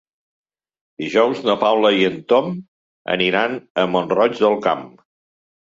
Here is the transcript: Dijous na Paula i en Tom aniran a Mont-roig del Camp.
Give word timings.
Dijous 1.01 1.43
na 1.49 1.55
Paula 1.65 1.91
i 1.99 2.01
en 2.09 2.17
Tom 2.33 2.49
aniran 3.17 3.55
a 3.83 3.87
Mont-roig 3.93 4.43
del 4.47 4.61
Camp. 4.69 4.87